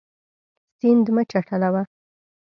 [0.79, 1.83] سیند مه چټلوه.